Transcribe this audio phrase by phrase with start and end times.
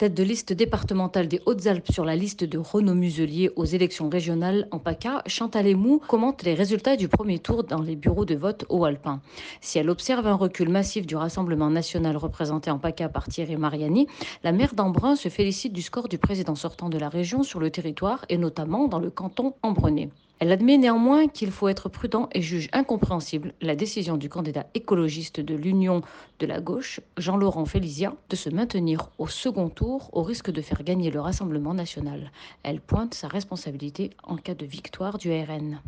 [0.00, 4.66] Tête de liste départementale des Hautes-Alpes sur la liste de Renaud Muselier aux élections régionales
[4.70, 8.64] en PACA, Chantal Emou commente les résultats du premier tour dans les bureaux de vote
[8.70, 9.20] au Alpin.
[9.60, 14.06] Si elle observe un recul massif du Rassemblement national représenté en PACA par Thierry Mariani,
[14.42, 17.68] la maire d'Embrun se félicite du score du président sortant de la région sur le
[17.68, 20.08] territoire et notamment dans le canton embruné.
[20.40, 25.38] Elle admet néanmoins qu'il faut être prudent et juge incompréhensible la décision du candidat écologiste
[25.38, 26.00] de l'Union
[26.38, 30.82] de la gauche, Jean-Laurent Félizia, de se maintenir au second tour au risque de faire
[30.82, 32.32] gagner le Rassemblement national.
[32.62, 35.82] Elle pointe sa responsabilité en cas de victoire du RN.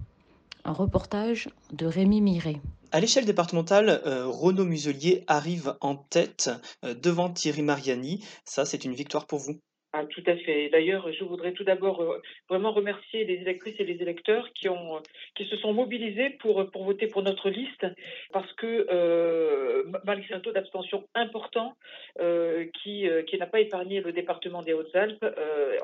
[0.66, 2.60] Un reportage de Rémi Miré.
[2.91, 6.51] À l'échelle départementale, euh, Renaud Muselier arrive en tête
[6.84, 8.23] euh, devant Thierry Mariani.
[8.45, 9.57] Ça, c'est une victoire pour vous?
[9.95, 10.70] Ah, tout à fait.
[10.70, 15.02] D'ailleurs, je voudrais tout d'abord euh, vraiment remercier les électrices et les électeurs qui ont
[15.34, 17.87] qui se sont mobilisés pour voter pour notre liste
[18.32, 21.77] parce que euh, malgré un taux d'abstention important
[22.20, 23.06] euh, qui
[23.38, 25.24] n'a pas épargné le département des Hautes-Alpes,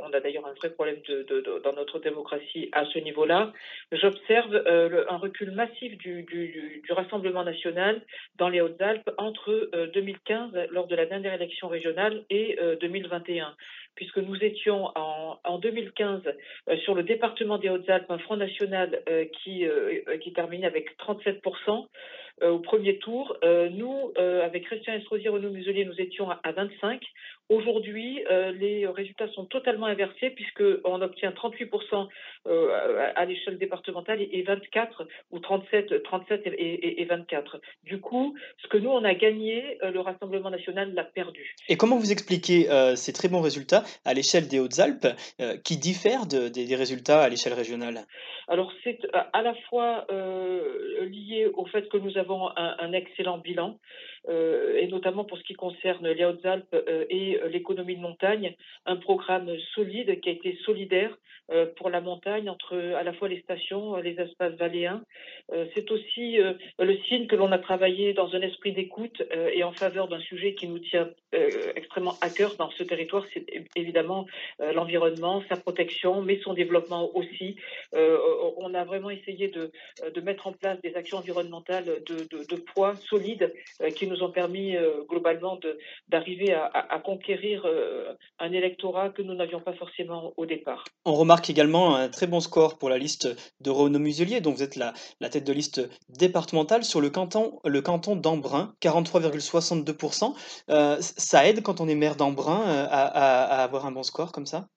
[0.02, 0.96] on a d'ailleurs un vrai problème
[1.64, 3.52] dans notre démocratie à ce niveau-là.
[3.92, 6.24] J'observe un recul massif du,
[6.90, 8.00] Rassemblement national
[8.36, 13.54] dans les Hautes-Alpes entre 2015 lors de la dernière élection régionale et 2021
[13.98, 16.22] puisque nous étions en, en 2015
[16.68, 20.96] euh, sur le département des Hautes-Alpes, un Front National euh, qui, euh, qui terminait avec
[20.98, 21.86] 37%.
[22.42, 23.36] au premier tour.
[23.42, 27.02] nous, avec Christian Estrosi, Renaud Muselier, nous étions à, 25.
[27.48, 28.22] Aujourd'hui,
[28.58, 32.08] les résultats sont totalement inversés puisqu'on obtient 38%
[32.46, 37.60] à, l'échelle départementale et, 24 ou 37, 37 et, et, 24.
[37.84, 41.54] Du coup, ce que nous, on a gagné, le Rassemblement national l'a perdu.
[41.68, 45.06] Et comment vous expliquez ces très bons résultats à l'échelle des Hautes-Alpes
[45.40, 48.00] euh, qui diffèrent des, résultats à l'échelle régionale?
[48.48, 48.98] Alors c'est
[49.32, 53.78] à la fois euh, lié au fait que nous avons un, excellent bilan,
[54.28, 56.76] euh, et notamment pour ce qui concerne les Hautes-Alpes
[57.10, 58.54] et l'économie de montagne,
[58.86, 61.16] un programme solide qui a été solidaire
[61.76, 65.02] pour la montagne entre à la fois les stations, les espaces valéens.
[65.74, 66.36] c'est aussi
[66.78, 69.22] le signe que l'on a travaillé dans un esprit d'écoute
[69.54, 71.08] et en faveur d'un sujet qui nous tient
[71.74, 73.46] extrêmement à cœur dans ce territoire, c'est
[73.76, 74.26] évidemment
[74.60, 77.56] euh, l'environnement, sa protection, mais son développement aussi.
[77.94, 78.18] Euh,
[78.56, 79.70] on a vraiment essayé de,
[80.20, 84.76] mettre en place des actions environnementales de, poids solides euh, qui nous ont permis
[85.08, 85.58] globalement
[86.08, 90.84] d'arriver à, à, conquérir un électorat que nous n'avions pas forcément au départ.
[91.04, 93.28] On remarque également un très bon score pour la liste
[93.60, 97.58] de Renaud Muselier, dont vous êtes la, la tête de liste départementale sur le canton,
[97.64, 100.34] le canton d'Embrun, 43,62%.
[101.00, 104.68] ça aide quand on est maire d'Embrun à, à avoir un bon score comme ça?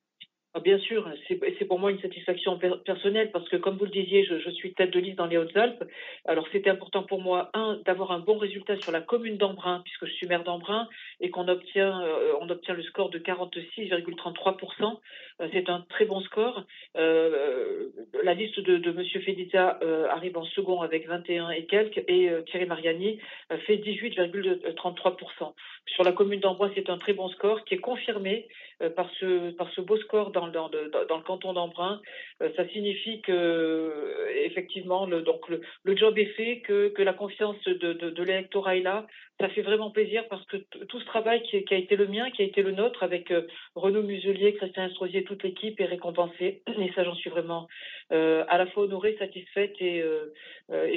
[0.54, 4.26] Ah, bien sûr, c'est pour moi une satisfaction personnelle parce que, comme vous le disiez,
[4.26, 5.82] je, je suis tête de liste dans les Hautes-Alpes.
[6.26, 10.08] Alors, c'était important pour moi, un, d'avoir un bon résultat sur la commune d'Embrun, puisque
[10.08, 10.90] je suis maire d'Embrun,
[11.22, 15.00] et qu'on obtient, euh, obtient le score de 46,33%.
[15.40, 16.64] Euh, c'est un très bon score.
[16.98, 17.90] Euh,
[18.24, 19.06] la liste de, de M.
[19.24, 19.80] Fedita
[20.10, 23.20] arrive en second avec 21 et quelques, et Thierry Mariani
[23.66, 25.54] fait 18,33%.
[25.88, 28.48] Sur la commune d'Embrun, c'est un très bon score qui est confirmé
[28.96, 32.02] par ce, par ce beau score dans dans, le canton d'Embrun,
[32.40, 34.12] ça signifie que
[34.46, 35.62] effectivement le, donc le,
[35.96, 39.06] job est fait, que, la confiance de, l'électorat est là.
[39.40, 42.42] Ça fait vraiment plaisir parce que tout ce travail qui, a été le mien, qui
[42.42, 46.64] a été le nôtre avec euh, Renaud Muselier, Christian Estrozier, toute l'équipe est récompensé.
[46.68, 47.68] Et ça, j'en suis vraiment
[48.12, 50.04] à la fois honorée, satisfaite et,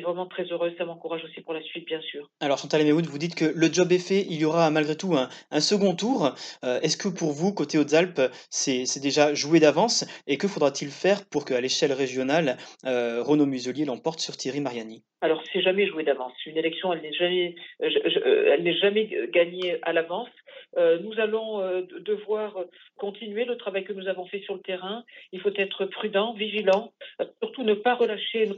[0.03, 0.73] vraiment très heureuse.
[0.77, 2.29] Ça m'encourage aussi pour la suite, bien sûr.
[2.41, 5.15] Alors Chantal Emewood, vous dites que le job est fait, il y aura malgré tout
[5.15, 6.35] un, second tour.
[6.65, 8.21] Est-ce que pour vous, côté Hautes-Alpes,
[8.51, 10.05] c'est déjà joué d'avance?
[10.27, 15.03] Et que faudra-t-il faire pour qu'à l'échelle régionale, euh, Renaud Muselier l'emporte sur Thierry Mariani?
[15.21, 16.35] Alors, c'est jamais joué d'avance.
[16.47, 20.04] Une élection, elle n'est jamais, euh, elle n'est jamais gagnée à l'avance.
[20.77, 21.61] Euh, nous allons
[22.01, 22.57] devoir
[22.97, 25.05] continuer le travail que nous avons fait sur le terrain.
[25.33, 26.93] Il faut être prudent, vigilant,
[27.43, 28.51] surtout ne pas relâcher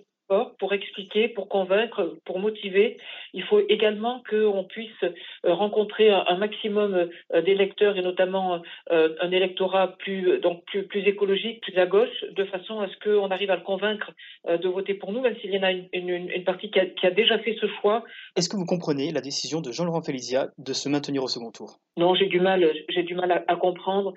[0.58, 2.98] pour expliquer, pour convaincre, pour motiver.
[3.32, 9.30] Il faut également qu'on puisse euh, rencontrer un maximum euh, d'électeurs et notamment euh, un
[9.30, 13.50] électorat plus donc plus, plus écologique, plus à gauche, de façon à ce qu'on arrive
[13.50, 14.12] à le convaincre
[14.48, 17.06] de voter pour nous, même s'il y en a une, une, partie qui a, qui
[17.06, 18.04] a, déjà fait ce choix.
[18.36, 21.78] Est-ce que vous comprenez la décision de Jean-Laurent Félizia de se maintenir au second tour?
[21.96, 24.14] Non, j'ai du mal, j'ai du mal à, comprendre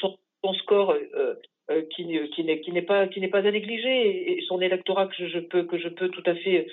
[0.00, 0.94] son, son score
[1.90, 6.22] qui, qui n'est qui n'est pas à négliger et, son électorat que je, peux tout
[6.26, 6.66] à fait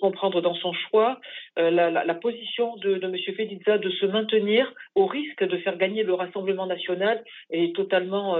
[0.00, 1.20] comprendre dans son choix.
[1.56, 3.16] La, position de, de M.
[3.36, 8.36] Fedizza de se maintenir au risque de faire gagner le Rassemblement national est totalement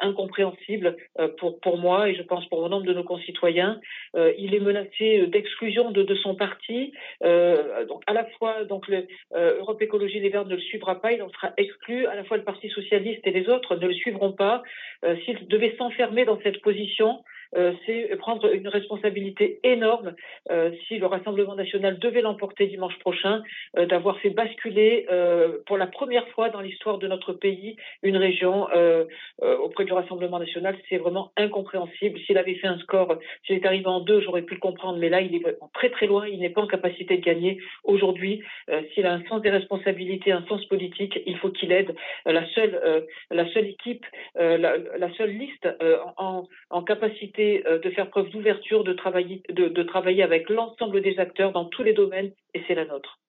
[0.00, 0.96] incompréhensible
[1.38, 3.80] pour moi et je pense pour bon nombre de nos concitoyens.
[4.14, 6.92] il est menacé d'exclusion de, son parti.
[7.22, 11.22] donc à la fois donc le, Europe Écologie Les Verts ne le suivra pas, il
[11.22, 12.06] en sera exclu.
[12.06, 14.62] À la fois le Parti socialiste et les autres ne le suivront pas.
[15.04, 20.14] Euh, s'il devait s'enfermer dans cette position, euh, c'est prendre une responsabilité énorme
[20.50, 23.42] euh, si le Rassemblement national devait l'emporter dimanche prochain,
[23.76, 25.06] euh, d'avoir fait basculer
[25.66, 28.66] pour la première fois dans l'histoire de notre pays une région
[29.40, 30.76] auprès du Rassemblement national.
[30.88, 32.18] C'est vraiment incompréhensible.
[32.20, 35.08] S'il avait fait un score, s'il est arrivé en deux, j'aurais pu le comprendre, mais
[35.08, 35.42] là, il est
[35.74, 36.26] très très loin.
[36.26, 37.58] Il n'est pas en capacité de gagner.
[37.84, 38.42] Aujourd'hui,
[38.94, 41.94] s'il a un sens des responsabilités, un sens politique, il faut qu'il aide
[42.24, 45.68] la seule, la seule équipe, la, la, seule liste
[46.16, 51.00] en, en capacité euh, de faire preuve d'ouverture, de travailler, de, de travailler avec l'ensemble
[51.02, 53.21] des acteurs dans tous les domaines, et c'est la nôtre.